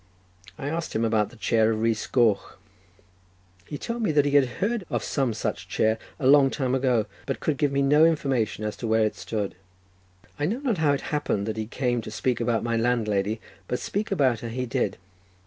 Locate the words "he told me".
3.67-4.11